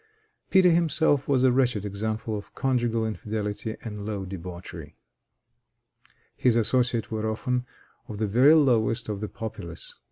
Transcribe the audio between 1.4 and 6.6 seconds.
a wretched example of conjugal infidelity and low debauchery. His